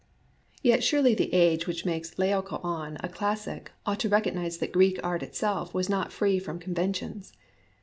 Yet 0.63 0.83
surely 0.83 1.13
the 1.13 1.31
age 1.31 1.67
which 1.67 1.85
makes 1.85 2.17
Laocoon 2.17 2.97
a 3.03 3.07
classic 3.07 3.71
ought 3.85 3.99
to 3.99 4.09
recognize 4.09 4.57
that 4.57 4.71
Greek 4.71 4.99
art 5.03 5.21
itself 5.21 5.75
was 5.75 5.89
not 5.89 6.11
free 6.11 6.39
from 6.39 6.59
conven 6.59 6.95
tions. 6.95 7.33